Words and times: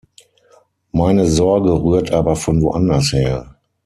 Meine 0.91 1.27
Sorge 1.27 1.73
rührt 1.79 2.09
aber 2.09 2.35
von 2.35 2.63
woanders 2.63 3.13
her. 3.13 3.55